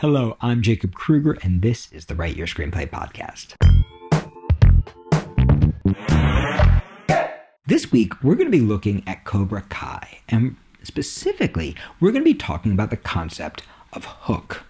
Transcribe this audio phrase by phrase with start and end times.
[0.00, 3.54] Hello, I'm Jacob Krueger, and this is the Write Your Screenplay podcast.
[7.64, 12.30] This week, we're going to be looking at Cobra Kai, and specifically, we're going to
[12.30, 13.62] be talking about the concept
[13.94, 14.64] of hook.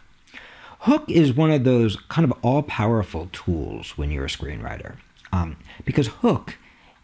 [0.83, 4.95] Hook is one of those kind of all powerful tools when you're a screenwriter,
[5.33, 6.57] um, because hook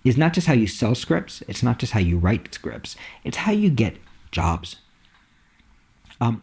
[0.04, 2.94] is not just how you sell scripts, it's not just how you write scripts,
[3.24, 3.96] it's how you get
[4.30, 4.76] jobs.
[6.20, 6.40] Um,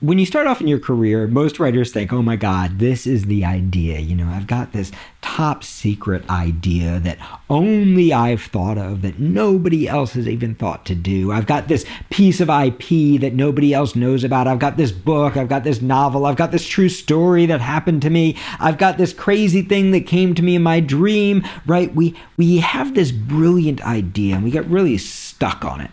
[0.00, 3.24] when you start off in your career, most writers think, oh my God, this is
[3.24, 3.98] the idea.
[3.98, 7.16] You know, I've got this top secret idea that
[7.48, 11.32] only I've thought of, that nobody else has even thought to do.
[11.32, 14.46] I've got this piece of IP that nobody else knows about.
[14.46, 15.34] I've got this book.
[15.34, 16.26] I've got this novel.
[16.26, 18.36] I've got this true story that happened to me.
[18.60, 21.94] I've got this crazy thing that came to me in my dream, right?
[21.94, 25.90] We, we have this brilliant idea and we get really stuck on it.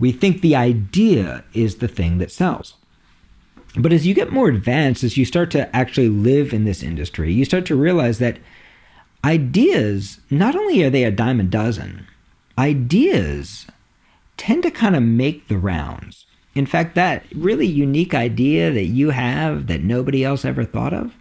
[0.00, 2.74] We think the idea is the thing that sells.
[3.76, 7.32] But as you get more advanced, as you start to actually live in this industry,
[7.32, 8.38] you start to realize that
[9.24, 12.06] ideas, not only are they a dime a dozen,
[12.58, 13.66] ideas
[14.36, 16.26] tend to kind of make the rounds.
[16.54, 21.14] In fact, that really unique idea that you have that nobody else ever thought of,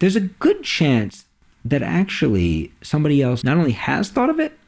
[0.00, 1.26] there's a good chance
[1.64, 4.58] that actually somebody else not only has thought of it,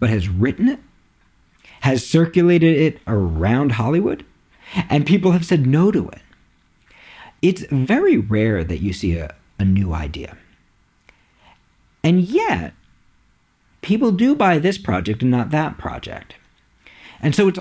[0.00, 0.80] but has written it,
[1.80, 4.24] has circulated it around Hollywood,
[4.88, 6.22] and people have said no to it.
[7.40, 10.36] It's very rare that you see a, a new idea.
[12.02, 12.74] And yet,
[13.82, 16.34] people do buy this project and not that project.
[17.20, 17.58] And so it's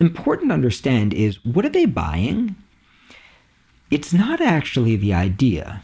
[0.00, 2.56] important to understand is what are they buying?
[3.90, 5.82] It's not actually the idea.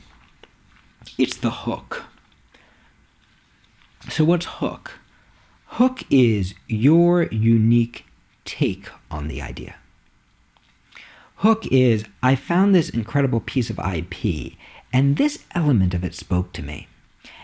[1.19, 2.05] It's the hook.
[4.09, 4.99] So what's hook?
[5.67, 8.05] Hook is your unique
[8.45, 9.77] take on the idea.
[11.43, 14.53] Hook is I found this incredible piece of IP,
[14.93, 16.87] and this element of it spoke to me,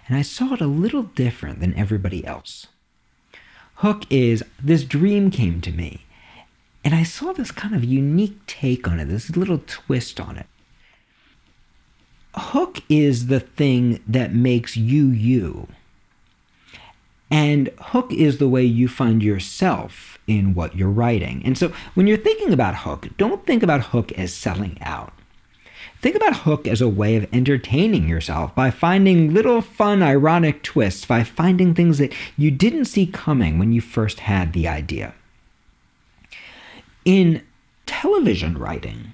[0.06, 2.68] and I saw it a little different than everybody else.
[3.82, 6.06] Hook is this dream came to me,
[6.84, 10.46] and I saw this kind of unique take on it, this little twist on it.
[12.36, 15.66] Hook is the thing that makes you you.
[17.30, 21.42] And hook is the way you find yourself in what you're writing.
[21.44, 25.12] And so when you're thinking about hook, don't think about hook as selling out.
[26.00, 31.04] Think about hook as a way of entertaining yourself by finding little fun, ironic twists,
[31.04, 35.12] by finding things that you didn't see coming when you first had the idea.
[37.04, 37.42] In
[37.84, 39.12] television writing,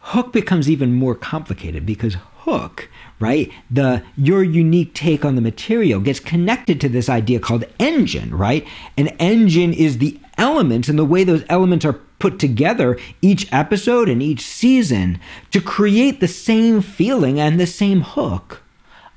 [0.00, 2.88] hook becomes even more complicated because hook
[3.20, 3.52] right?
[3.70, 8.66] The your unique take on the material gets connected to this idea called engine, right?
[8.96, 14.08] An engine is the elements and the way those elements are put together each episode
[14.08, 15.20] and each season
[15.50, 18.62] to create the same feeling and the same hook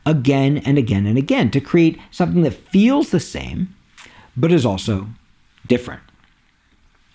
[0.06, 3.74] again and again and again to create something that feels the same
[4.36, 5.08] but is also
[5.68, 6.02] different.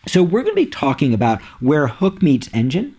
[0.06, 2.96] So we're going to be talking about where hook meets engine.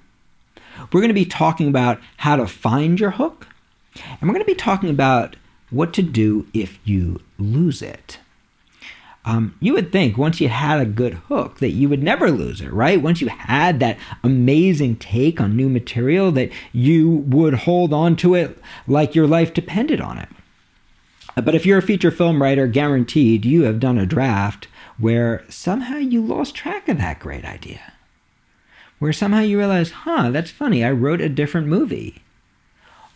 [0.92, 3.48] We're going to be talking about how to find your hook
[4.04, 5.36] and we're going to be talking about
[5.70, 8.20] what to do if you lose it.
[9.26, 12.62] Um, you would think once you had a good hook that you would never lose
[12.62, 13.02] it, right?
[13.02, 18.34] Once you had that amazing take on new material, that you would hold on to
[18.34, 20.30] it like your life depended on it.
[21.36, 24.68] But if you're a feature film writer, guaranteed you have done a draft
[24.98, 27.94] where somehow you lost track of that great idea.
[28.98, 32.22] Where somehow you realize, huh, that's funny, I wrote a different movie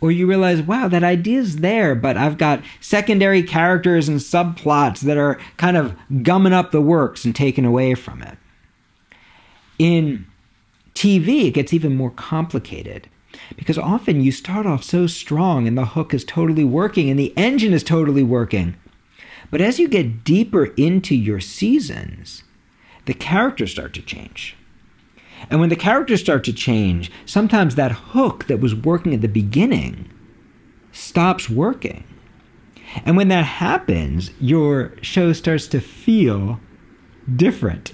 [0.04, 5.16] or you realize, wow, that idea's there, but I've got secondary characters and subplots that
[5.16, 8.38] are kind of gumming up the works and taken away from it.
[9.80, 10.26] In
[10.94, 13.08] TV, it gets even more complicated
[13.56, 17.34] because often you start off so strong and the hook is totally working and the
[17.38, 18.76] engine is totally working.
[19.52, 22.44] But as you get deeper into your seasons,
[23.06, 24.58] the characters start to change.
[25.50, 29.28] And when the characters start to change, sometimes that hook that was working at the
[29.28, 30.10] beginning
[30.92, 32.04] stops working.
[33.06, 36.60] And when that happens, your show starts to feel
[37.36, 37.94] different.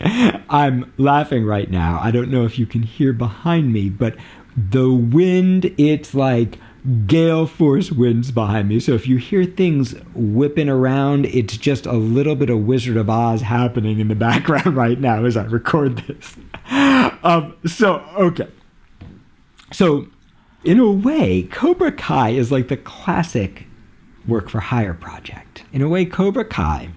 [0.00, 1.98] I'm laughing right now.
[2.00, 4.16] I don't know if you can hear behind me, but
[4.56, 6.58] the wind, it's like
[7.06, 8.80] gale force winds behind me.
[8.80, 13.10] So if you hear things whipping around, it's just a little bit of Wizard of
[13.10, 16.36] Oz happening in the background right now as I record this.
[17.22, 18.48] Um, so, okay.
[19.72, 20.08] So,
[20.64, 23.66] in a way, Cobra Kai is like the classic
[24.26, 25.64] work for hire project.
[25.72, 26.90] In a way, Cobra Kai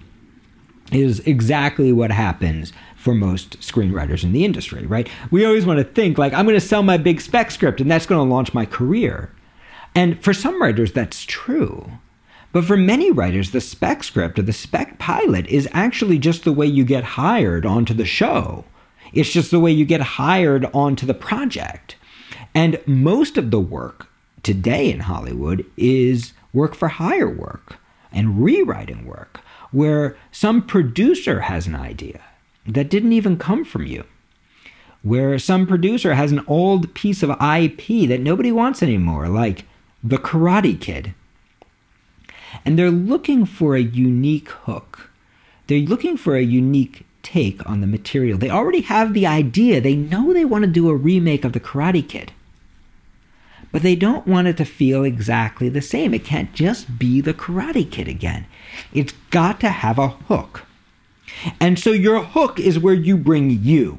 [0.90, 5.08] is exactly what happens for most screenwriters in the industry, right?
[5.30, 7.90] We always want to think like I'm going to sell my big spec script and
[7.90, 9.30] that's going to launch my career.
[9.94, 11.90] And for some writers that's true.
[12.52, 16.52] But for many writers, the spec script or the spec pilot is actually just the
[16.52, 18.64] way you get hired onto the show.
[19.12, 21.96] It's just the way you get hired onto the project.
[22.54, 24.08] And most of the work
[24.42, 27.78] today in Hollywood is work for hire work
[28.12, 32.20] and rewriting work, where some producer has an idea
[32.66, 34.04] that didn't even come from you,
[35.02, 39.64] where some producer has an old piece of IP that nobody wants anymore, like
[40.04, 41.14] The Karate Kid.
[42.64, 45.10] And they're looking for a unique hook.
[45.66, 48.38] They're looking for a unique take on the material.
[48.38, 49.80] They already have the idea.
[49.80, 52.32] They know they want to do a remake of The Karate Kid.
[53.70, 56.12] But they don't want it to feel exactly the same.
[56.12, 58.46] It can't just be The Karate Kid again.
[58.92, 60.66] It's got to have a hook.
[61.58, 63.98] And so your hook is where you bring you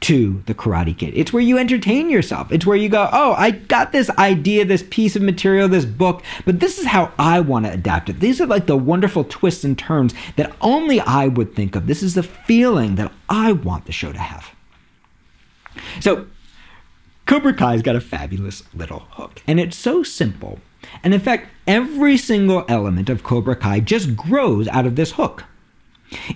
[0.00, 1.14] to the Karate Kid.
[1.16, 2.52] It's where you entertain yourself.
[2.52, 6.22] It's where you go, oh, I got this idea, this piece of material, this book,
[6.44, 8.20] but this is how I want to adapt it.
[8.20, 11.86] These are like the wonderful twists and turns that only I would think of.
[11.86, 14.50] This is the feeling that I want the show to have.
[16.00, 16.26] So,
[17.26, 20.60] Cobra Kai's got a fabulous little hook, and it's so simple.
[21.02, 25.44] And in fact, every single element of Cobra Kai just grows out of this hook.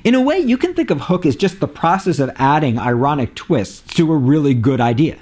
[0.05, 3.34] In a way, you can think of Hook as just the process of adding ironic
[3.34, 5.19] twists to a really good idea.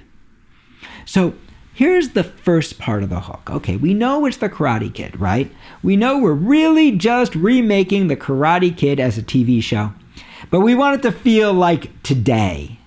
[1.05, 1.35] So,
[1.75, 3.49] here's the first part of the hook.
[3.51, 5.51] Okay, we know it's the Karate Kid, right?
[5.83, 9.93] We know we're really just remaking the Karate Kid as a TV show,
[10.51, 12.79] but we want it to feel like today,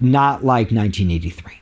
[0.00, 1.60] not like 1983.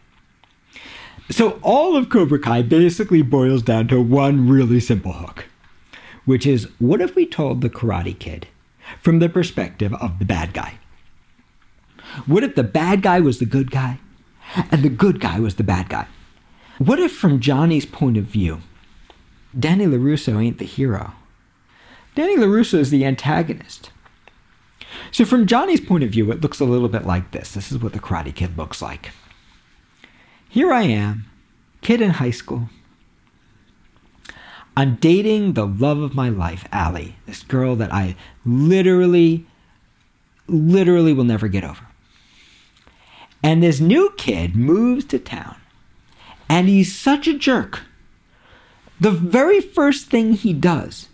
[1.31, 5.47] So, all of Cobra Kai basically boils down to one really simple hook,
[6.27, 8.47] which is what if we told the Karate Kid
[9.01, 10.79] from the perspective of the bad guy.
[12.27, 13.99] What if the bad guy was the good guy
[14.71, 16.07] and the good guy was the bad guy?
[16.79, 18.61] What if, from Johnny's point of view,
[19.59, 21.13] Danny LaRusso ain't the hero?
[22.15, 23.91] Danny LaRusso is the antagonist.
[25.11, 27.53] So, from Johnny's point of view, it looks a little bit like this.
[27.53, 29.11] This is what the Karate Kid looks like.
[30.49, 31.27] Here I am,
[31.81, 32.69] kid in high school,
[34.77, 39.47] I'm dating the love of my life, Ali, this girl that I literally,
[40.49, 41.87] literally will never get over.
[43.43, 45.57] And this new kid moves to town,
[46.49, 47.83] and he's such a jerk.
[48.99, 51.09] The very first thing he does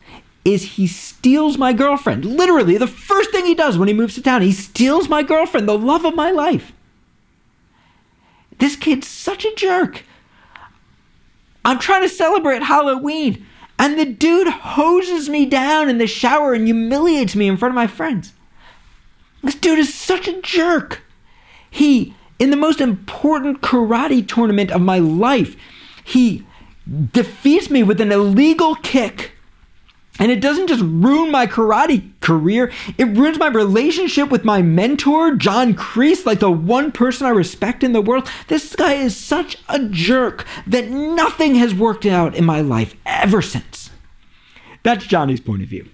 [0.45, 2.25] is he steals my girlfriend.
[2.25, 5.69] Literally, the first thing he does when he moves to town, he steals my girlfriend,
[5.69, 6.73] the love of my life.
[8.59, 10.05] This kid's such a jerk.
[11.65, 13.47] I'm trying to celebrate Halloween.
[13.81, 17.77] And the dude hoses me down in the shower and humiliates me in front of
[17.77, 18.35] my friends.
[19.43, 21.01] This dude is such a jerk.
[21.71, 25.57] He, in the most important karate tournament of my life,
[26.05, 26.47] he
[27.11, 29.33] defeats me with an illegal kick
[30.21, 35.35] and it doesn't just ruin my karate career, it ruins my relationship with my mentor,
[35.35, 38.31] John Kreese, like the one person I respect in the world.
[38.47, 43.41] This guy is such a jerk that nothing has worked out in my life ever
[43.41, 43.91] since.
[44.83, 45.89] That's Johnny's point of view.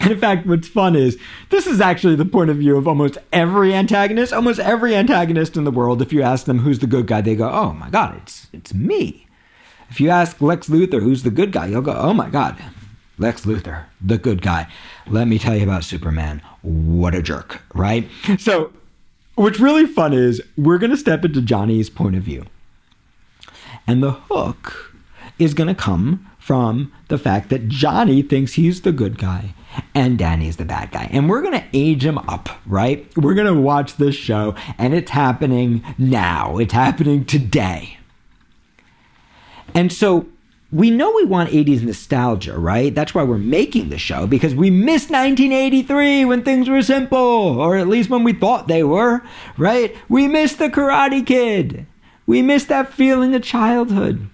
[0.00, 1.18] And in fact, what's fun is
[1.50, 4.32] this is actually the point of view of almost every antagonist.
[4.32, 7.34] Almost every antagonist in the world, if you ask them who's the good guy, they
[7.34, 9.26] go, "Oh my God, it's it's me."
[9.90, 12.56] If you ask Lex Luthor who's the good guy, you'll go, "Oh my God,
[13.22, 14.66] Lex Luthor, the good guy.
[15.06, 16.42] Let me tell you about Superman.
[16.62, 18.08] What a jerk, right?
[18.38, 18.72] So,
[19.36, 22.44] what's really fun is we're going to step into Johnny's point of view.
[23.86, 24.94] And the hook
[25.38, 29.54] is going to come from the fact that Johnny thinks he's the good guy
[29.94, 31.08] and Danny's the bad guy.
[31.12, 33.06] And we're going to age him up, right?
[33.16, 36.58] We're going to watch this show and it's happening now.
[36.58, 37.98] It's happening today.
[39.74, 40.26] And so
[40.72, 42.94] we know we want 80s nostalgia, right?
[42.94, 47.76] That's why we're making the show, because we missed 1983 when things were simple, or
[47.76, 49.22] at least when we thought they were,
[49.58, 49.94] right?
[50.08, 51.86] We missed the Karate Kid.
[52.26, 54.28] We missed that feeling of childhood.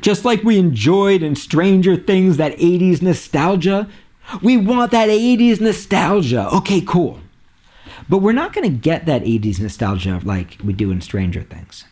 [0.00, 3.88] Just like we enjoyed in Stranger Things that 80s nostalgia,
[4.42, 6.48] we want that 80s nostalgia.
[6.56, 7.20] Okay, cool.
[8.06, 11.84] But we're not going to get that 80s nostalgia like we do in Stranger Things.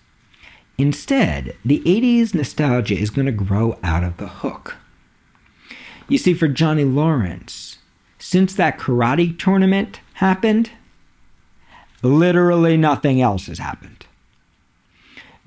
[0.79, 4.77] Instead, the 80s nostalgia is going to grow out of the hook.
[6.09, 7.79] You see, for Johnny Lawrence,
[8.19, 10.71] since that karate tournament happened,
[12.03, 14.07] literally nothing else has happened.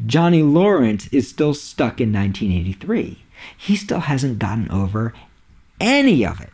[0.05, 3.23] Johnny Lawrence is still stuck in 1983.
[3.57, 5.13] He still hasn't gotten over
[5.79, 6.49] any of it.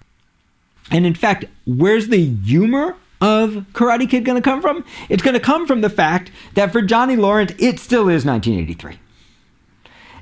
[0.91, 4.83] And in fact, where's the humor of Karate Kid going to come from?
[5.09, 8.99] It's going to come from the fact that for Johnny Lawrence, it still is 1983.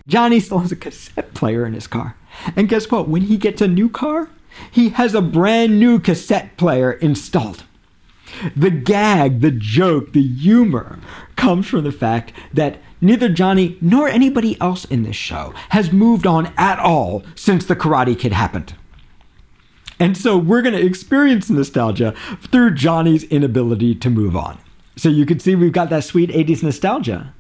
[0.07, 2.15] Johnny still has a cassette player in his car.
[2.55, 3.07] And guess what?
[3.07, 4.29] When he gets a new car,
[4.69, 7.63] he has a brand new cassette player installed.
[8.55, 10.99] The gag, the joke, the humor
[11.35, 16.25] comes from the fact that neither Johnny nor anybody else in this show has moved
[16.25, 18.73] on at all since the Karate Kid happened.
[19.99, 24.59] And so we're going to experience nostalgia through Johnny's inability to move on.
[24.95, 27.33] So you can see we've got that sweet 80s nostalgia,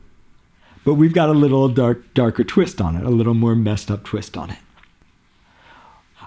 [0.83, 4.03] but we've got a little dark, darker twist on it, a little more messed up
[4.03, 4.59] twist on it.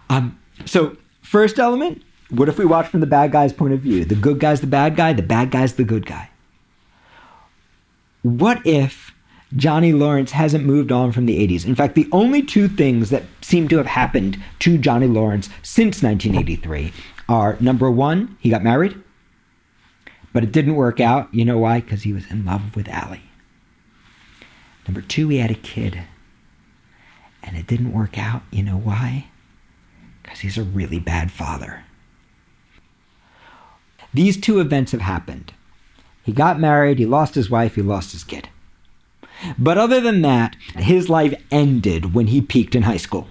[0.09, 4.04] Um, so, first element what if we watch from the bad guy's point of view?
[4.04, 6.30] The good guy's the bad guy, the bad guy's the good guy.
[8.23, 9.14] What if
[9.55, 11.65] Johnny Lawrence hasn't moved on from the 80s?
[11.65, 16.03] In fact, the only two things that seem to have happened to Johnny Lawrence since
[16.03, 16.93] 1983
[17.29, 19.00] are number one, he got married,
[20.33, 21.33] but it didn't work out.
[21.33, 21.81] You know why?
[21.81, 23.23] Because he was in love with Ali.
[24.87, 26.03] Number two, he had a kid,
[27.43, 28.43] and it didn't work out.
[28.50, 29.29] You know why?
[30.23, 31.85] Because he's a really bad father.
[34.12, 35.53] These two events have happened.
[36.23, 38.49] He got married, he lost his wife, he lost his kid.
[39.59, 43.28] But other than that, his life ended when he peaked in high school.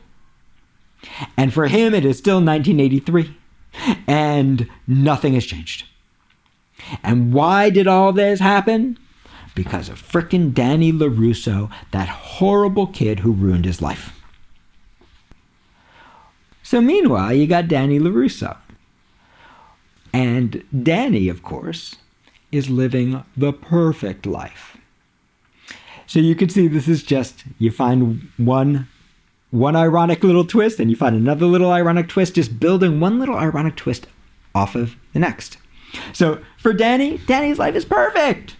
[1.38, 3.36] And for him, it is still 1983,
[4.08, 5.86] and nothing has changed.
[7.04, 8.98] And why did all this happen?
[9.54, 14.12] Because of frickin' Danny LaRusso, that horrible kid who ruined his life.
[16.62, 18.58] So, meanwhile, you got Danny LaRusso.
[20.12, 21.98] And Danny, of course,
[22.52, 24.75] is living the perfect life.
[26.08, 28.88] So you can see this is just you find one
[29.52, 33.38] one ironic little twist and you find another little ironic twist just building one little
[33.38, 34.08] ironic twist
[34.54, 35.58] off of the next.
[36.14, 38.58] So for Danny, Danny's life is perfect.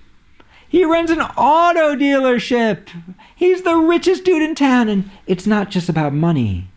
[0.68, 2.88] He runs an auto dealership.
[3.36, 6.70] He's the richest dude in town and it's not just about money.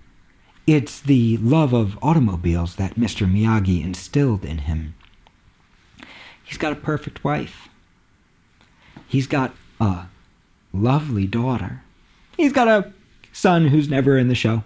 [0.66, 3.26] It's the love of automobiles that Mr.
[3.30, 4.94] Miyagi instilled in him.
[6.44, 7.68] He's got a perfect wife.
[9.06, 10.06] He's got a
[10.72, 11.82] lovely daughter.
[12.36, 12.92] He's got a
[13.32, 14.64] son who's never in the show.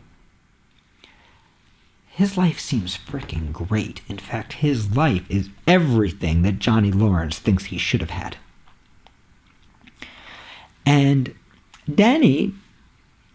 [2.09, 4.02] His life seems freaking great.
[4.09, 8.37] In fact, his life is everything that Johnny Lawrence thinks he should have had.
[10.85, 11.35] And
[11.92, 12.52] Danny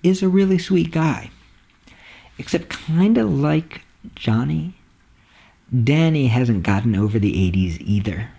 [0.04, 1.32] is a really sweet guy.
[2.38, 3.82] Except, kind of like
[4.14, 4.76] Johnny,
[5.84, 8.30] Danny hasn't gotten over the 80s either.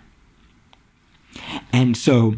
[1.73, 2.35] And so,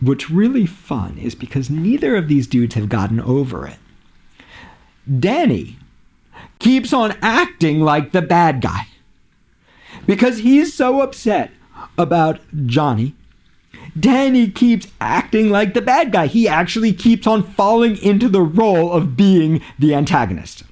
[0.00, 3.78] what's really fun is because neither of these dudes have gotten over it.
[5.18, 5.78] Danny
[6.58, 8.86] keeps on acting like the bad guy
[10.06, 11.50] because he's so upset
[11.96, 13.14] about Johnny.
[13.98, 16.26] Danny keeps acting like the bad guy.
[16.26, 20.64] He actually keeps on falling into the role of being the antagonist.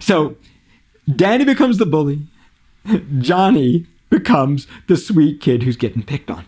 [0.00, 0.36] So
[1.14, 2.26] Danny becomes the bully.
[3.18, 6.44] Johnny becomes the sweet kid who's getting picked on.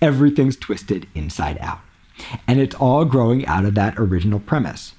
[0.00, 1.80] Everything's twisted inside out.
[2.46, 4.94] And it's all growing out of that original premise.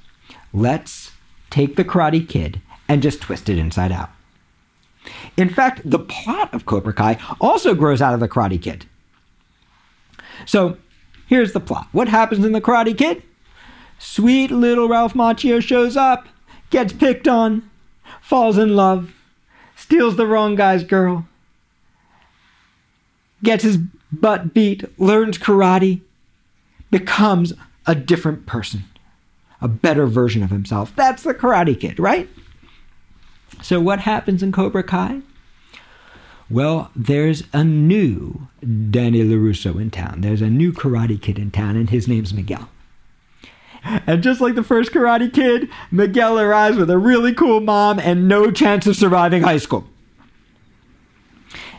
[0.54, 1.12] Let's
[1.50, 4.10] take the Karate Kid and just twist it inside out.
[5.38, 8.86] In fact, the plot of Cobra Kai also grows out of the Karate Kid.
[10.46, 10.78] So
[11.28, 11.88] here's the plot.
[11.92, 13.24] What happens in the Karate Kid?
[13.98, 16.28] Sweet little Ralph Macchio shows up
[16.70, 17.70] gets picked on,
[18.22, 19.14] falls in love,
[19.76, 21.28] steals the wrong guy's girl,
[23.44, 23.78] gets his
[24.12, 26.02] butt beat, learns karate,
[26.92, 27.54] becomes
[27.86, 28.84] a different person,
[29.62, 30.94] a better version of himself.
[30.96, 32.30] That's the Karate Kid, right?
[33.62, 35.22] So, what happens in Cobra Kai?
[36.50, 38.48] Well, there's a new
[38.90, 40.22] Danny LaRusso in town.
[40.22, 42.70] There's a new Karate Kid in town, and his name's Miguel.
[43.84, 48.28] And just like the first Karate Kid, Miguel arrives with a really cool mom and
[48.28, 49.88] no chance of surviving high school.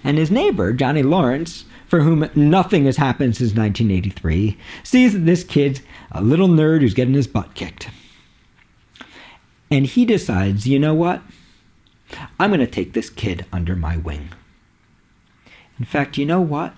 [0.03, 5.45] And his neighbor, Johnny Lawrence, for whom nothing has happened since 1983, sees that this
[5.45, 7.89] kid's a little nerd who's getting his butt kicked.
[9.71, 11.23] And he decides, you know what?
[12.39, 14.31] I'm going to take this kid under my wing.
[15.79, 16.75] In fact, you know what?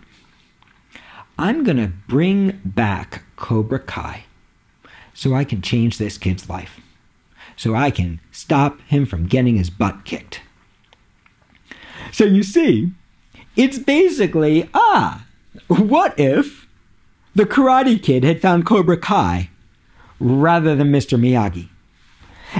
[1.39, 4.25] I'm going to bring back Cobra Kai
[5.15, 6.81] so I can change this kid's life.
[7.57, 10.41] So I can stop him from getting his butt kicked.
[12.13, 12.93] So you see,
[13.57, 15.25] it's basically ah,
[15.69, 16.67] what if
[17.35, 19.51] the Karate Kid had found Cobra Kai
[20.21, 21.19] rather than Mr.
[21.19, 21.69] Miyagi?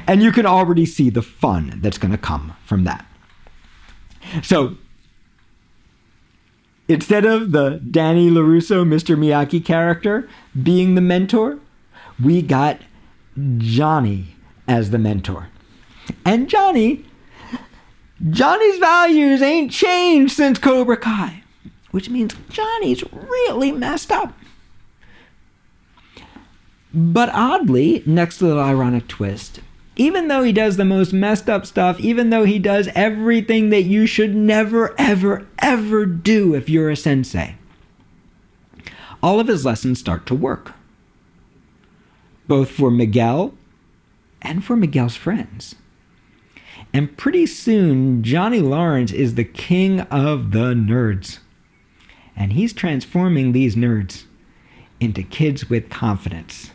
[0.07, 3.05] And you can already see the fun that's going to come from that.
[4.43, 4.77] So,
[6.89, 9.17] instead of the Danny LaRusso, Mr.
[9.19, 10.29] Miyagi character
[10.63, 11.59] being the mentor,
[12.23, 12.81] we got
[13.59, 14.35] Johnny
[14.67, 15.49] as the mentor.
[16.25, 17.05] And Johnny,
[18.31, 21.43] Johnny's values ain't changed since Cobra Kai,
[21.91, 24.33] which means Johnny's really messed up.
[26.95, 29.61] But oddly, next little ironic twist,
[29.97, 33.83] even though he does the most messed up stuff, even though he does everything that
[33.83, 37.57] you should never, ever, ever do if you're a sensei,
[39.23, 40.73] all of his lessons start to work.
[42.47, 43.55] Both for Miguel
[44.41, 45.75] and for Miguel's friends.
[46.95, 51.39] And pretty soon, Johnny Lawrence is the king of the nerds.
[52.37, 54.25] And he's transforming these nerds
[55.01, 56.71] into kids with confidence.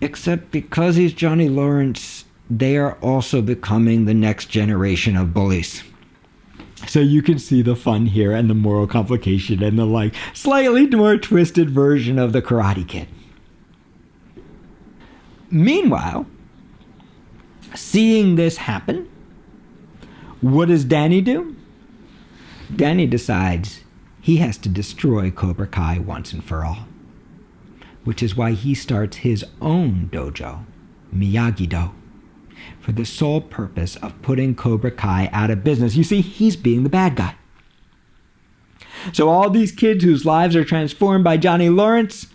[0.00, 5.84] Except because he's Johnny Lawrence, they are also becoming the next generation of bullies.
[6.88, 10.86] So you can see the fun here and the moral complication and the like slightly
[10.86, 13.06] more twisted version of the Karate Kid.
[15.50, 16.26] Meanwhile,
[17.74, 19.08] seeing this happen,
[20.40, 21.56] what does Danny do?
[22.74, 23.80] Danny decides
[24.20, 26.86] he has to destroy Cobra Kai once and for all
[28.04, 30.64] which is why he starts his own dojo,
[31.14, 31.92] Miyagi Do,
[32.80, 35.96] for the sole purpose of putting Cobra Kai out of business.
[35.96, 37.34] You see, he's being the bad guy.
[39.12, 42.26] So all these kids whose lives are transformed by Johnny Lawrence,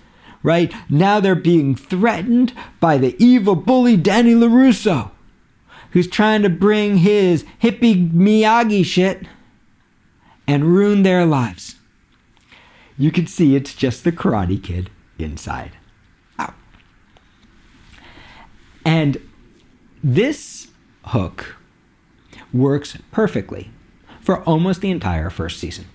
[0.41, 5.11] right, now they're being threatened by the evil bully Danny LaRusso,
[5.95, 9.25] who's trying to bring his hippie Miyagi shit
[10.45, 11.77] and ruin their lives.
[12.97, 15.71] You can see it's just the Karate Kid inside
[16.37, 16.53] out.
[18.83, 19.21] And
[20.03, 20.67] this
[21.05, 21.55] hook
[22.51, 23.71] works perfectly
[24.19, 25.85] for almost the entire first season.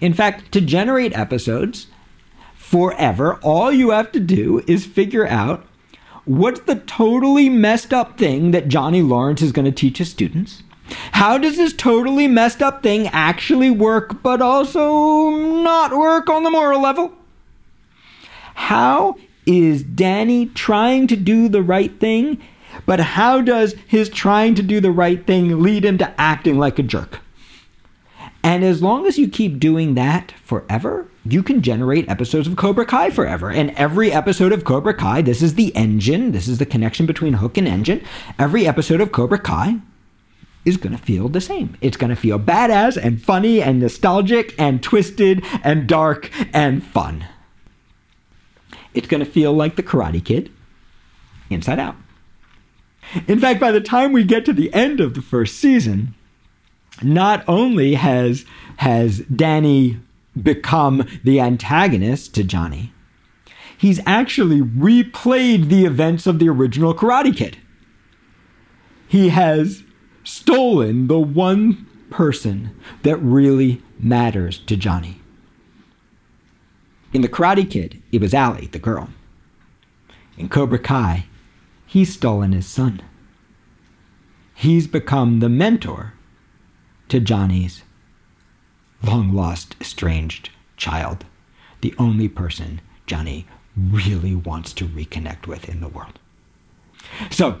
[0.00, 1.88] In fact, to generate episodes
[2.54, 5.66] forever, all you have to do is figure out
[6.24, 10.62] what's the totally messed up thing that Johnny Lawrence is going to teach his students.
[11.12, 16.50] How does this totally messed up thing actually work, but also not work on the
[16.50, 17.12] moral level?
[18.54, 22.40] How is Danny trying to do the right thing,
[22.86, 26.78] but how does his trying to do the right thing lead him to acting like
[26.78, 27.20] a jerk?
[28.44, 32.86] And as long as you keep doing that forever, you can generate episodes of Cobra
[32.86, 33.50] Kai forever.
[33.50, 37.32] And every episode of Cobra Kai, this is the engine, this is the connection between
[37.34, 38.04] hook and engine.
[38.38, 39.78] Every episode of Cobra Kai
[40.64, 41.76] is going to feel the same.
[41.80, 47.24] It's going to feel badass and funny and nostalgic and twisted and dark and fun
[48.94, 50.50] it's going to feel like the Karate Kid
[51.50, 51.96] inside out.
[53.28, 56.14] In fact, by the time we get to the end of the first season,
[57.02, 58.44] not only has
[58.76, 59.98] has Danny
[60.40, 62.92] become the antagonist to Johnny,
[63.76, 67.56] he's actually replayed the events of the original Karate Kid.
[69.06, 69.82] He has
[70.24, 75.20] stolen the one person that really matters to Johnny.
[77.12, 79.08] In The Karate Kid, it was Ali, the girl.
[80.36, 81.26] In Cobra Kai,
[81.86, 83.02] he's stolen his son.
[84.54, 86.14] He's become the mentor
[87.14, 87.84] to Johnny's
[89.04, 91.24] long lost, estranged child,
[91.80, 93.46] the only person Johnny
[93.76, 96.18] really wants to reconnect with in the world.
[97.30, 97.60] So,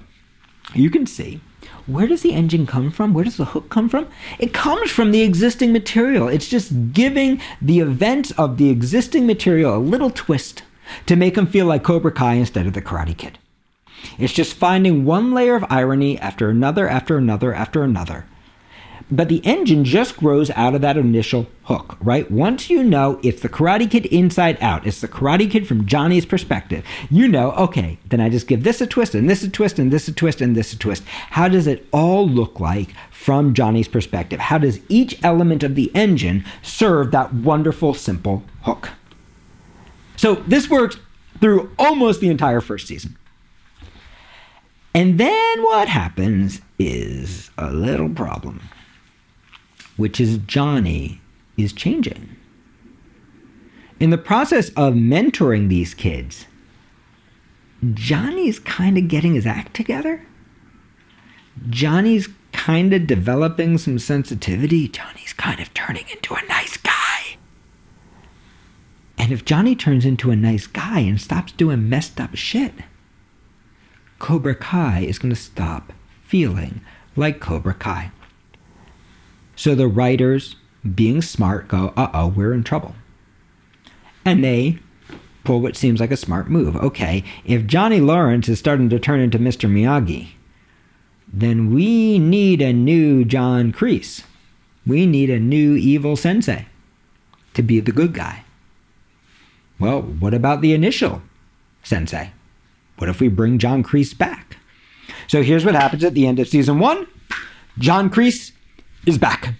[0.74, 1.40] you can see
[1.86, 3.14] where does the engine come from?
[3.14, 4.08] Where does the hook come from?
[4.40, 6.26] It comes from the existing material.
[6.26, 10.64] It's just giving the events of the existing material a little twist
[11.06, 13.38] to make them feel like Cobra Kai instead of the Karate Kid.
[14.18, 18.26] It's just finding one layer of irony after another, after another, after another,
[19.16, 22.30] but the engine just grows out of that initial hook, right?
[22.30, 26.26] Once you know it's the Karate Kid inside out, it's the Karate Kid from Johnny's
[26.26, 29.78] perspective, you know, okay, then I just give this a twist and this a twist
[29.78, 31.04] and this a twist and this a twist.
[31.30, 34.40] How does it all look like from Johnny's perspective?
[34.40, 38.90] How does each element of the engine serve that wonderful, simple hook?
[40.16, 40.96] So this works
[41.40, 43.16] through almost the entire first season.
[44.94, 48.60] And then what happens is a little problem
[49.96, 51.20] which is Johnny,
[51.56, 52.36] is changing.
[54.00, 56.46] In the process of mentoring these kids,
[57.92, 60.26] Johnny's kind of getting his act together.
[61.68, 64.88] Johnny's kind of developing some sensitivity.
[64.88, 67.36] Johnny's kind of turning into a nice guy.
[69.16, 72.74] And if Johnny turns into a nice guy and stops doing messed up shit,
[74.18, 75.92] Cobra Kai is going to stop
[76.24, 76.80] feeling
[77.16, 78.10] like Cobra Kai.
[79.56, 80.56] So the writers,
[80.94, 82.94] being smart, go, uh oh, we're in trouble.
[84.24, 84.78] And they
[85.44, 86.76] pull what seems like a smart move.
[86.76, 89.70] Okay, if Johnny Lawrence is starting to turn into Mr.
[89.70, 90.28] Miyagi,
[91.32, 94.24] then we need a new John Kreese.
[94.86, 96.66] We need a new evil sensei
[97.54, 98.44] to be the good guy.
[99.78, 101.22] Well, what about the initial
[101.82, 102.32] sensei?
[102.98, 104.58] What if we bring John Kreese back?
[105.26, 107.06] So here's what happens at the end of season one
[107.78, 108.52] John Kreese
[109.06, 109.54] is back.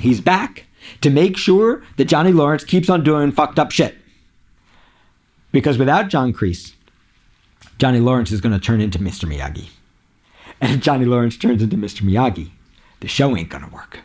[0.00, 0.66] He's back
[1.00, 3.96] to make sure that Johnny Lawrence keeps on doing fucked up shit.
[5.52, 6.74] Because without John Kreese,
[7.78, 9.28] Johnny Lawrence is going to turn into Mr.
[9.28, 9.68] Miyagi.
[10.60, 12.02] And if Johnny Lawrence turns into Mr.
[12.02, 12.50] Miyagi,
[13.00, 14.00] the show ain't going to work.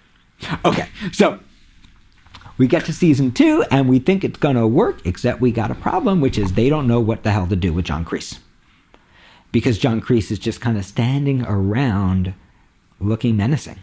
[0.64, 1.40] Okay, so
[2.58, 5.72] we get to season two and we think it's going to work, except we got
[5.72, 8.40] a problem, which is they don't know what the hell to do with John Kreese.
[9.52, 12.34] Because John Kreese is just kind of standing around
[13.00, 13.80] looking menacing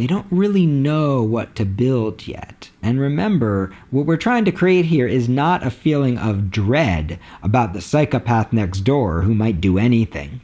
[0.00, 2.70] they don't really know what to build yet.
[2.82, 7.74] And remember, what we're trying to create here is not a feeling of dread about
[7.74, 10.40] the psychopath next door who might do anything.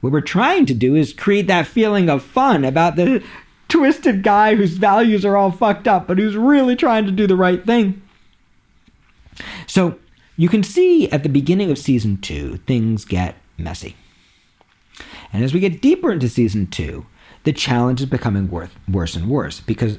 [0.00, 3.22] What we're trying to do is create that feeling of fun about the
[3.68, 7.36] twisted guy whose values are all fucked up, but who's really trying to do the
[7.36, 8.02] right thing.
[9.68, 9.98] So,
[10.36, 13.94] you can see at the beginning of season two, things get messy.
[15.32, 17.06] And as we get deeper into season two,
[17.44, 19.98] the challenge is becoming worse and worse because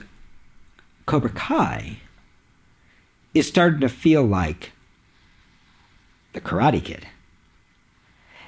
[1.05, 1.97] Cobra Kai
[3.33, 4.73] is starting to feel like
[6.33, 7.07] the Karate Kid.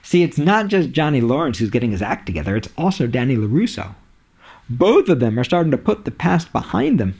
[0.01, 3.95] See, it's not just Johnny Lawrence who's getting his act together, it's also Danny LaRusso.
[4.69, 7.19] Both of them are starting to put the past behind them.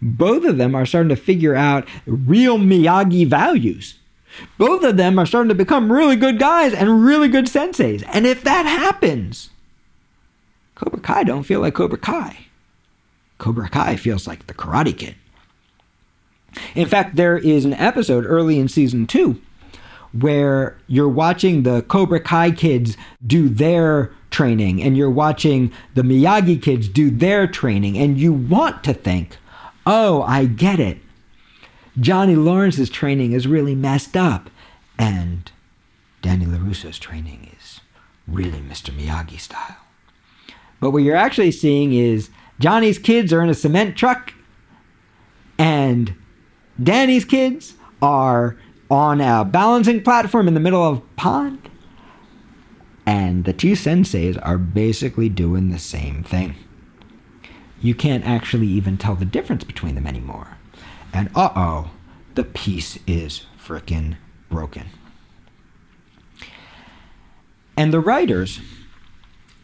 [0.00, 3.98] Both of them are starting to figure out real Miyagi values.
[4.58, 8.04] Both of them are starting to become really good guys and really good senseis.
[8.12, 9.50] And if that happens,
[10.74, 12.46] Cobra Kai don't feel like Cobra Kai.
[13.38, 15.14] Cobra Kai feels like the Karate Kid.
[16.74, 19.40] In fact, there is an episode early in season two
[20.12, 22.96] where you're watching the Cobra Kai kids
[23.26, 28.84] do their training and you're watching the Miyagi kids do their training, and you want
[28.84, 29.36] to think,
[29.84, 30.98] oh, I get it.
[31.98, 34.50] Johnny Lawrence's training is really messed up,
[34.98, 35.50] and
[36.20, 37.80] Danny LaRusso's training is
[38.28, 38.90] really Mr.
[38.90, 39.76] Miyagi style.
[40.78, 42.28] But what you're actually seeing is
[42.58, 44.34] Johnny's kids are in a cement truck,
[45.58, 46.14] and
[46.82, 48.58] Danny's kids are
[48.90, 51.70] on a balancing platform in the middle of a pond.
[53.06, 56.56] And the two senseis are basically doing the same thing.
[57.80, 60.55] You can't actually even tell the difference between them anymore.
[61.16, 61.90] And uh oh,
[62.34, 64.18] the piece is frickin'
[64.50, 64.90] broken.
[67.74, 68.60] And the writers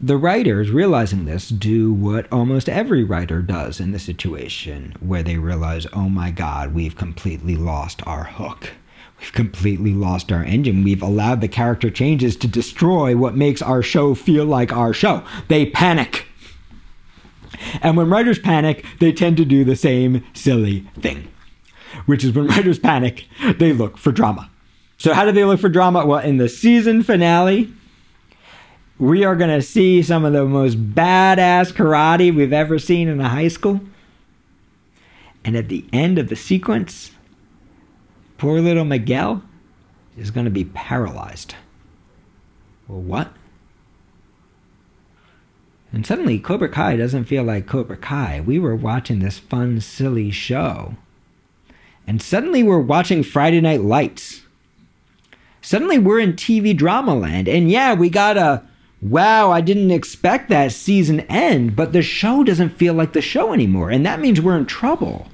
[0.00, 5.36] the writers, realizing this, do what almost every writer does in the situation, where they
[5.36, 8.70] realize, oh my God, we've completely lost our hook.
[9.20, 10.82] We've completely lost our engine.
[10.82, 15.22] We've allowed the character changes to destroy what makes our show feel like our show.
[15.46, 16.26] They panic.
[17.80, 21.28] And when writers panic, they tend to do the same silly thing,
[22.06, 23.26] which is when writers panic,
[23.58, 24.50] they look for drama.
[24.98, 26.06] So, how do they look for drama?
[26.06, 27.72] Well, in the season finale,
[28.98, 33.20] we are going to see some of the most badass karate we've ever seen in
[33.20, 33.80] a high school.
[35.44, 37.10] And at the end of the sequence,
[38.38, 39.42] poor little Miguel
[40.16, 41.56] is going to be paralyzed.
[42.86, 43.32] Well, what?
[45.92, 48.40] And suddenly, Cobra Kai doesn't feel like Cobra Kai.
[48.40, 50.96] We were watching this fun, silly show.
[52.06, 54.42] And suddenly, we're watching Friday Night Lights.
[55.60, 57.48] Suddenly, we're in TV drama land.
[57.48, 58.62] And yeah, we got a
[59.02, 63.52] wow, I didn't expect that season end, but the show doesn't feel like the show
[63.52, 63.90] anymore.
[63.90, 65.26] And that means we're in trouble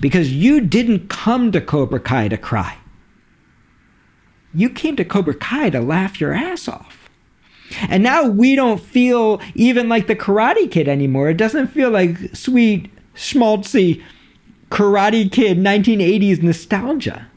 [0.00, 2.76] because you didn't come to Cobra Kai to cry.
[4.54, 7.08] You came to Cobra Kai to laugh your ass off.
[7.88, 11.30] And now we don't feel even like the Karate Kid anymore.
[11.30, 14.02] It doesn't feel like sweet, schmaltzy
[14.70, 17.28] Karate Kid 1980s nostalgia.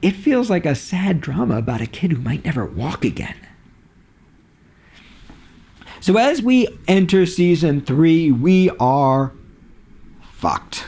[0.00, 3.36] It feels like a sad drama about a kid who might never walk again.
[6.00, 9.32] So as we enter season three, we are
[10.22, 10.86] fucked.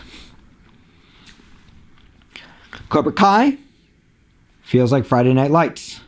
[2.89, 3.59] Cobra Kai
[4.63, 6.01] feels like Friday Night Lights.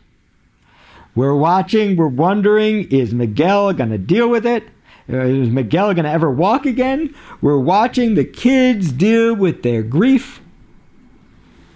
[1.15, 4.65] We're watching, we're wondering, is Miguel going to deal with it?
[5.09, 7.15] Uh, is Miguel going to ever walk again?
[7.41, 10.41] We're watching the kids deal with their grief.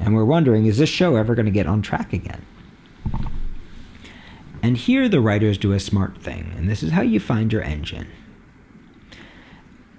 [0.00, 2.44] And we're wondering, is this show ever going to get on track again?
[4.62, 7.62] And here the writers do a smart thing, and this is how you find your
[7.62, 8.08] engine.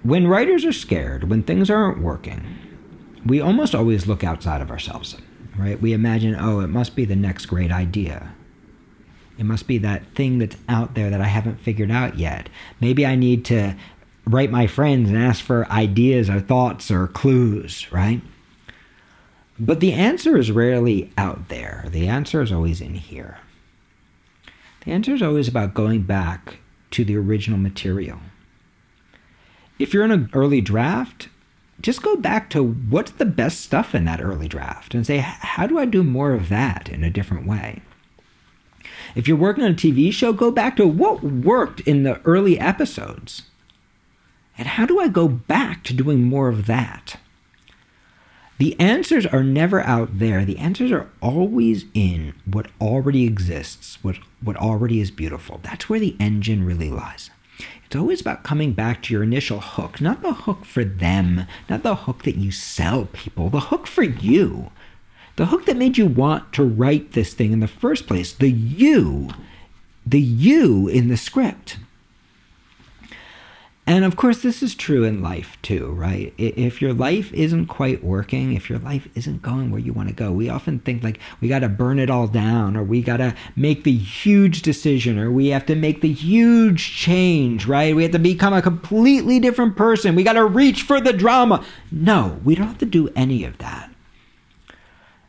[0.02, 2.42] When writers are scared, when things aren't working,
[3.24, 5.16] we almost always look outside of ourselves,
[5.56, 5.80] right?
[5.80, 8.34] We imagine, oh, it must be the next great idea.
[9.38, 12.48] It must be that thing that's out there that I haven't figured out yet.
[12.80, 13.74] Maybe I need to
[14.26, 18.20] write my friends and ask for ideas or thoughts or clues, right?
[19.58, 21.86] But the answer is rarely out there.
[21.88, 23.38] The answer is always in here.
[24.84, 26.58] The answer is always about going back
[26.92, 28.18] to the original material.
[29.78, 31.28] If you're in an early draft,
[31.80, 35.66] just go back to what's the best stuff in that early draft and say, how
[35.66, 37.82] do I do more of that in a different way?
[39.14, 42.58] If you're working on a TV show, go back to what worked in the early
[42.58, 43.42] episodes.
[44.58, 47.16] And how do I go back to doing more of that?
[48.58, 50.44] The answers are never out there.
[50.44, 55.58] The answers are always in what already exists, what, what already is beautiful.
[55.62, 57.30] That's where the engine really lies.
[57.84, 61.82] It's always about coming back to your initial hook, not the hook for them, not
[61.82, 64.70] the hook that you sell people, the hook for you.
[65.36, 68.50] The hook that made you want to write this thing in the first place, the
[68.50, 69.30] you,
[70.04, 71.78] the you in the script.
[73.84, 76.32] And of course, this is true in life too, right?
[76.38, 80.14] If your life isn't quite working, if your life isn't going where you want to
[80.14, 83.16] go, we often think like we got to burn it all down, or we got
[83.16, 87.96] to make the huge decision, or we have to make the huge change, right?
[87.96, 90.14] We have to become a completely different person.
[90.14, 91.64] We got to reach for the drama.
[91.90, 93.90] No, we don't have to do any of that.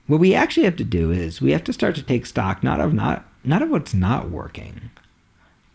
[0.07, 2.81] What we actually have to do is we have to start to take stock not
[2.81, 4.91] of not not of what's not working,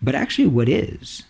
[0.03, 1.25] but actually what is.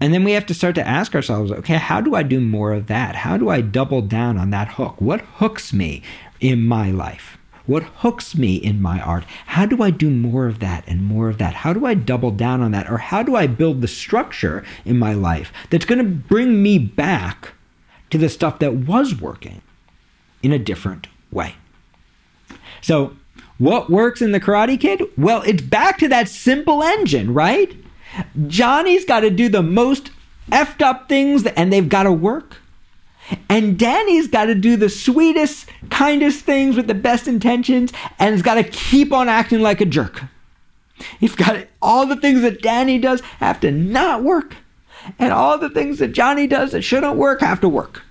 [0.00, 2.72] And then we have to start to ask ourselves, okay, how do I do more
[2.72, 3.14] of that?
[3.14, 5.00] How do I double down on that hook?
[5.00, 6.02] What hooks me
[6.40, 7.38] in my life?
[7.66, 9.24] What hooks me in my art?
[9.46, 11.54] How do I do more of that and more of that?
[11.54, 12.90] How do I double down on that?
[12.90, 16.78] Or how do I build the structure in my life that's going to bring me
[16.78, 17.52] back
[18.10, 19.62] to the stuff that was working
[20.42, 21.56] in a different way?
[22.80, 23.16] So,
[23.58, 25.02] what works in the Karate Kid?
[25.16, 27.74] Well, it's back to that simple engine, right?
[28.46, 30.10] Johnny's got to do the most
[30.50, 32.56] effed up things and they've got to work.
[33.48, 38.42] And Danny's got to do the sweetest, kindest things with the best intentions and he's
[38.42, 40.24] got to keep on acting like a jerk.
[41.20, 44.56] He's got all the things that Danny does have to not work.
[45.18, 48.02] And all the things that Johnny does that shouldn't work have to work.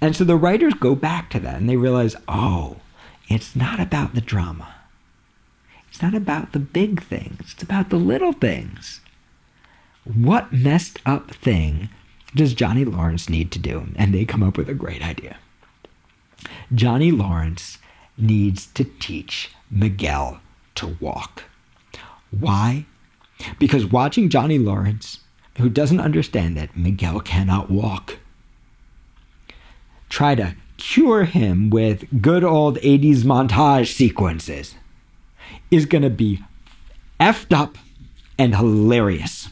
[0.00, 2.76] And so the writers go back to that and they realize, oh,
[3.28, 4.74] it's not about the drama.
[5.88, 7.52] It's not about the big things.
[7.52, 9.00] It's about the little things.
[10.04, 11.88] What messed up thing
[12.34, 13.88] does Johnny Lawrence need to do?
[13.96, 15.38] And they come up with a great idea.
[16.74, 17.78] Johnny Lawrence
[18.18, 20.40] needs to teach Miguel
[20.76, 21.44] to walk.
[22.30, 22.84] Why?
[23.58, 25.20] Because watching Johnny Lawrence,
[25.58, 28.18] who doesn't understand that Miguel cannot walk,
[30.08, 34.74] try to cure him with good old 80s montage sequences
[35.70, 36.42] is going to be
[37.18, 37.78] effed up
[38.38, 39.48] and hilarious.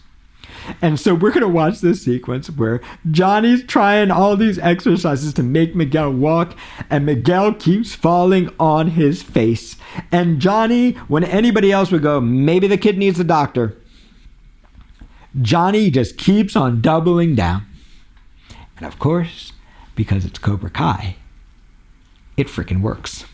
[0.80, 5.42] And so we're going to watch this sequence where Johnny's trying all these exercises to
[5.42, 6.56] make Miguel walk,
[6.88, 9.76] and Miguel keeps falling on his face.
[10.10, 13.76] And Johnny, when anybody else would go, maybe the kid needs a doctor,
[15.42, 17.66] Johnny just keeps on doubling down.
[18.76, 19.52] And of course,
[19.94, 21.16] because it's Cobra Kai,
[22.36, 23.24] it freaking works.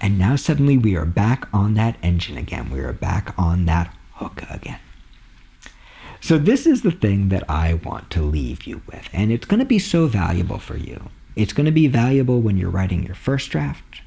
[0.00, 2.70] And now suddenly we are back on that engine again.
[2.70, 4.78] We are back on that hook again.
[6.20, 9.08] So, this is the thing that I want to leave you with.
[9.12, 11.10] And it's going to be so valuable for you.
[11.36, 14.00] It's going to be valuable when you're writing your first draft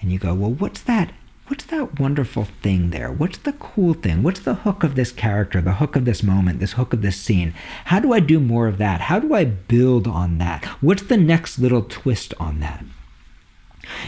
[0.00, 1.12] and you go, well, what's that?
[1.48, 3.10] What's that wonderful thing there?
[3.10, 4.22] What's the cool thing?
[4.22, 7.16] What's the hook of this character, the hook of this moment, this hook of this
[7.16, 7.52] scene?
[7.86, 9.02] How do I do more of that?
[9.02, 10.64] How do I build on that?
[10.80, 12.84] What's the next little twist on that?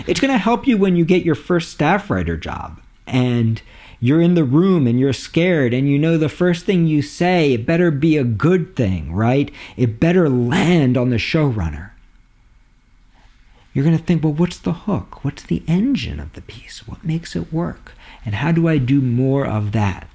[0.07, 3.61] It's going to help you when you get your first staff writer job and
[3.99, 7.55] you're in the room and you're scared and you know the first thing you say,
[7.55, 9.51] it better be a good thing, right?
[9.77, 11.91] It better land on the showrunner.
[13.75, 15.25] You're going to think, well, what's the hook?
[15.25, 16.87] What's the engine of the piece?
[16.87, 17.93] What makes it work?
[18.25, 20.09] And how do I do more of that?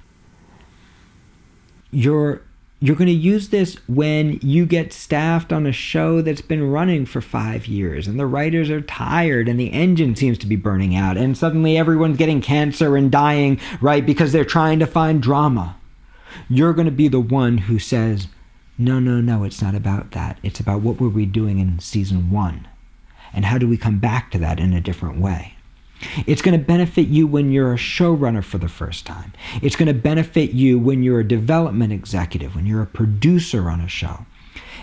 [1.92, 2.42] You're
[2.82, 7.04] you're going to use this when you get staffed on a show that's been running
[7.04, 10.96] for five years and the writers are tired and the engine seems to be burning
[10.96, 15.76] out and suddenly everyone's getting cancer and dying, right, because they're trying to find drama.
[16.48, 18.28] You're going to be the one who says,
[18.78, 20.38] no, no, no, it's not about that.
[20.42, 22.66] It's about what were we doing in season one.
[23.32, 25.54] And how do we come back to that in a different way?
[26.26, 29.32] It's going to benefit you when you're a showrunner for the first time.
[29.60, 33.80] It's going to benefit you when you're a development executive, when you're a producer on
[33.80, 34.24] a show.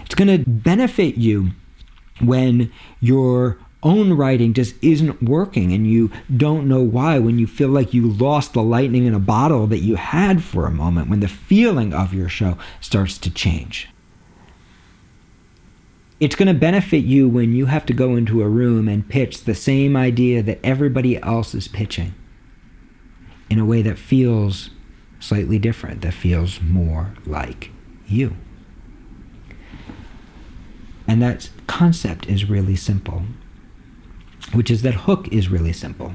[0.05, 1.51] It's going to benefit you
[2.21, 7.69] when your own writing just isn't working and you don't know why, when you feel
[7.69, 11.19] like you lost the lightning in a bottle that you had for a moment, when
[11.19, 13.89] the feeling of your show starts to change.
[16.19, 19.43] It's going to benefit you when you have to go into a room and pitch
[19.43, 22.15] the same idea that everybody else is pitching
[23.51, 24.71] in a way that feels
[25.19, 27.69] slightly different, that feels more like
[28.07, 28.35] you.
[31.07, 33.23] And that concept is really simple,
[34.53, 36.13] which is that hook is really simple.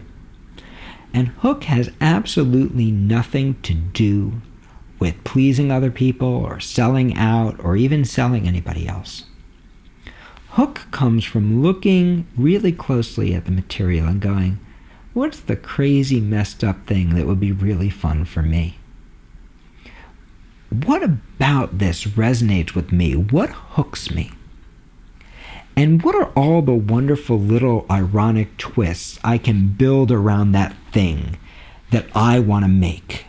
[1.15, 4.43] And hook has absolutely nothing to do
[4.99, 9.25] with pleasing other people or selling out or even selling anybody else.
[10.57, 14.61] Hook comes from looking really closely at the material and going,
[15.15, 18.77] what's the crazy messed up thing that would be really fun for me?
[20.69, 23.17] What about this resonates with me?
[23.17, 24.33] What hooks me?
[25.75, 31.39] And what are all the wonderful little ironic twists I can build around that thing
[31.93, 33.25] that I want to make?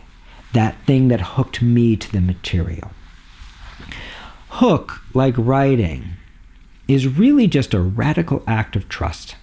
[0.52, 2.90] That thing that hooked me to the material.
[4.50, 6.18] Hook, like writing,
[6.86, 9.36] is really just a radical act of trust.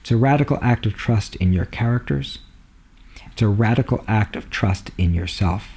[0.00, 2.40] It's a radical act of trust in your characters.
[3.26, 5.68] It's a radical act of trust in yourself.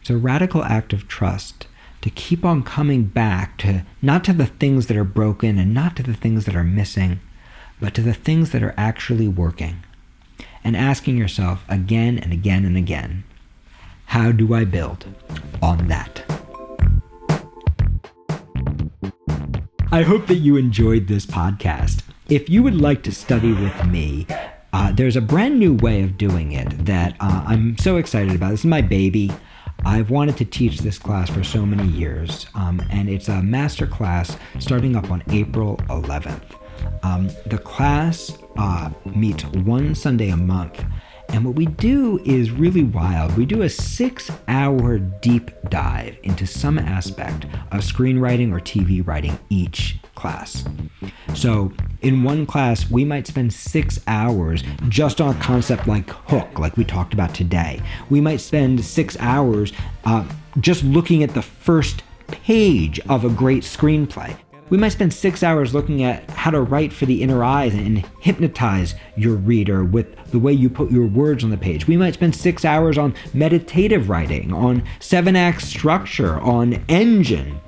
[0.00, 1.66] It's a radical act of trust
[2.02, 5.96] to keep on coming back to not to the things that are broken and not
[5.96, 7.20] to the things that are missing,
[7.80, 9.82] but to the things that are actually working.
[10.62, 13.24] And asking yourself again and again and again,
[14.06, 15.06] how do I build
[15.62, 16.33] on that?
[19.94, 22.02] I hope that you enjoyed this podcast.
[22.28, 24.26] If you would like to study with me,
[24.72, 28.50] uh, there's a brand new way of doing it that uh, I'm so excited about.
[28.50, 29.30] This is my baby.
[29.84, 33.86] I've wanted to teach this class for so many years, um, and it's a master
[33.86, 36.56] class starting up on April 11th.
[37.04, 40.84] Um, the class uh, meets one Sunday a month,
[41.28, 43.36] and what we do is really wild.
[43.36, 49.38] We do a six hour deep dive into some aspect of screenwriting or TV writing
[49.50, 50.64] each class.
[51.34, 56.58] So, in one class, we might spend six hours just on a concept like hook,
[56.58, 57.80] like we talked about today.
[58.10, 59.72] We might spend six hours
[60.04, 60.26] uh,
[60.60, 64.36] just looking at the first page of a great screenplay.
[64.74, 68.04] We might spend six hours looking at how to write for the inner eyes and
[68.18, 71.86] hypnotize your reader with the way you put your words on the page.
[71.86, 77.60] We might spend six hours on meditative writing, on seven act structure, on engine.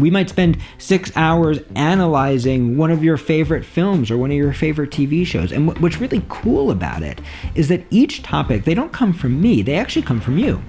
[0.00, 4.52] We might spend six hours analyzing one of your favorite films or one of your
[4.52, 5.52] favorite TV shows.
[5.52, 7.20] And what's really cool about it
[7.54, 10.60] is that each topic, they don't come from me, they actually come from you.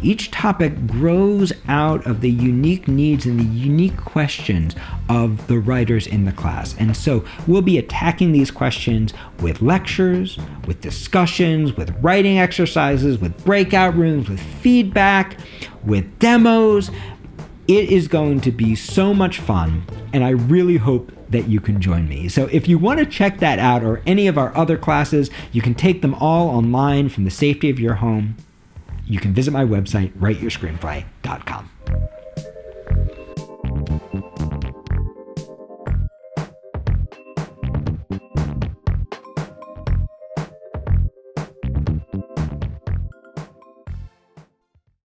[0.00, 4.76] Each topic grows out of the unique needs and the unique questions
[5.08, 6.76] of the writers in the class.
[6.78, 13.44] And so we'll be attacking these questions with lectures, with discussions, with writing exercises, with
[13.44, 15.38] breakout rooms, with feedback,
[15.84, 16.90] with demos.
[17.66, 19.82] It is going to be so much fun,
[20.12, 22.28] and I really hope that you can join me.
[22.28, 25.60] So if you want to check that out or any of our other classes, you
[25.60, 28.36] can take them all online from the safety of your home
[29.08, 32.17] you can visit my website, writeyourscreenplay.com.